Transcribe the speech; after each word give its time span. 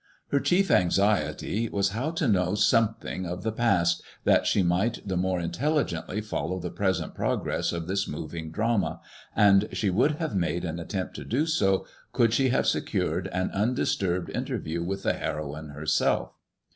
Her 0.29 0.39
chief 0.39 0.71
anxiety 0.71 1.69
was 1.69 1.93
now 1.93 2.09
to 2.09 2.27
know 2.27 2.55
something 2.55 3.27
of 3.27 3.43
the 3.43 3.51
past, 3.51 4.01
that 4.23 4.47
she 4.47 4.63
might 4.63 5.07
the 5.07 5.15
more 5.15 5.39
intelligently 5.39 6.21
follow 6.21 6.57
the 6.59 6.71
present 6.71 7.13
progress 7.13 7.71
of 7.71 7.85
this 7.85 8.07
moving 8.07 8.49
drama, 8.49 8.99
and 9.35 9.69
she 9.73 9.91
would 9.91 10.13
have 10.13 10.33
made 10.35 10.65
an 10.65 10.79
attempt 10.79 11.15
to 11.17 11.23
do 11.23 11.45
so, 11.45 11.85
could 12.13 12.33
she 12.33 12.49
have 12.49 12.65
secured 12.65 13.27
an 13.27 13.51
undisturhed 13.51 14.31
interview 14.31 14.81
with 14.83 15.03
the 15.03 15.13
heroine 15.13 15.69
herself. 15.69 16.33